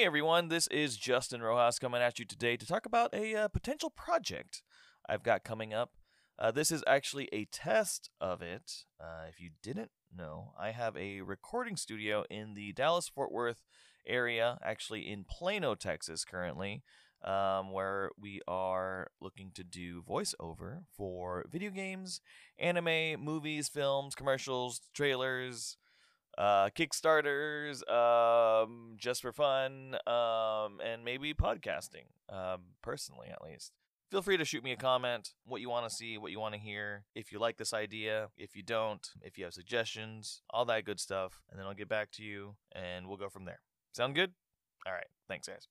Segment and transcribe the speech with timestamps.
[0.00, 3.48] Hey everyone, this is Justin Rojas coming at you today to talk about a uh,
[3.48, 4.62] potential project
[5.06, 5.90] I've got coming up.
[6.38, 8.86] Uh, this is actually a test of it.
[8.98, 13.62] Uh, if you didn't know, I have a recording studio in the Dallas Fort Worth
[14.06, 16.82] area, actually in Plano, Texas, currently,
[17.22, 22.22] um, where we are looking to do voiceover for video games,
[22.58, 25.76] anime, movies, films, commercials, trailers,
[26.38, 33.72] uh, Kickstarters, um, just for fun, um, and maybe podcasting, um, personally at least.
[34.10, 36.54] Feel free to shoot me a comment, what you want to see, what you want
[36.54, 40.64] to hear, if you like this idea, if you don't, if you have suggestions, all
[40.64, 43.60] that good stuff, and then I'll get back to you and we'll go from there.
[43.92, 44.32] Sound good?
[44.84, 45.06] All right.
[45.28, 45.68] Thanks, guys.